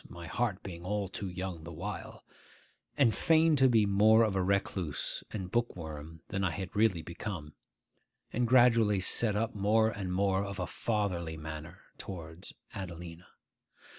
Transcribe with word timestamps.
my 0.09 0.25
heart 0.25 0.63
being 0.63 0.83
all 0.83 1.07
too 1.07 1.27
young 1.29 1.63
the 1.63 1.71
while), 1.71 2.23
and 2.97 3.13
feigned 3.13 3.59
to 3.59 3.69
be 3.69 3.85
more 3.85 4.23
of 4.23 4.35
a 4.35 4.41
recluse 4.41 5.23
and 5.29 5.51
bookworm 5.51 6.21
than 6.29 6.43
I 6.43 6.49
had 6.49 6.75
really 6.75 7.03
become, 7.03 7.53
and 8.33 8.47
gradually 8.47 8.99
set 8.99 9.35
up 9.35 9.53
more 9.53 9.91
and 9.91 10.11
more 10.11 10.43
of 10.43 10.57
a 10.57 10.65
fatherly 10.65 11.37
manner 11.37 11.81
towards 11.99 12.51
Adelina. 12.73 13.27